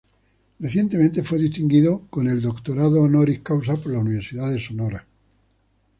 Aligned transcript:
Recientemente 0.59 1.21
fue 1.21 1.37
distinguido 1.37 2.07
con 2.09 2.27
el 2.27 2.41
Doctorado 2.41 3.03
Honoris 3.03 3.41
Causa, 3.41 3.75
por 3.75 3.93
la 3.93 3.99
Universidad 3.99 4.49
de 4.49 4.59
Sonora. 4.59 5.05